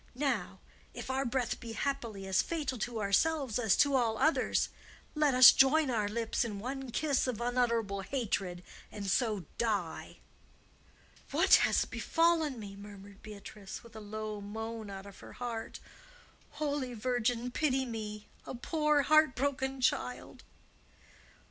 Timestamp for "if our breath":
0.95-1.59